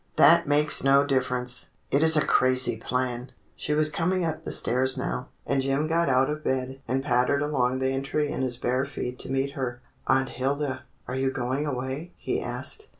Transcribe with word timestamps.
"That 0.15 0.47
makes 0.47 0.83
no 0.83 1.05
difference. 1.05 1.67
It 1.91 2.01
is 2.01 2.17
a 2.17 2.25
crazy 2.25 2.75
plan!" 2.75 3.31
She 3.55 3.75
was 3.75 3.91
coming 3.91 4.25
up 4.25 4.43
the 4.45 4.51
stairs 4.51 4.97
now, 4.97 5.29
and 5.45 5.61
Jim 5.61 5.85
got 5.85 6.09
out 6.09 6.27
of 6.27 6.43
bed 6.43 6.81
and 6.87 7.03
pattered 7.03 7.43
along 7.43 7.77
the 7.77 7.91
entry 7.91 8.31
in 8.31 8.41
his 8.41 8.57
bare 8.57 8.85
feet 8.85 9.19
to 9.19 9.29
meet 9.31 9.51
her. 9.51 9.79
"Aunt 10.07 10.29
Hilda, 10.29 10.85
are 11.07 11.15
you 11.15 11.29
going 11.29 11.67
away.^" 11.67 12.13
he 12.15 12.41
asked. 12.41 12.89